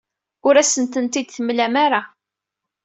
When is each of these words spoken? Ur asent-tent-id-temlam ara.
Ur 0.47 0.55
asent-tent-id-temlam 0.57 1.75
ara. 1.85 2.01